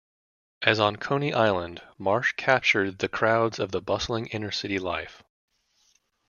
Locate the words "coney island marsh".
0.95-2.33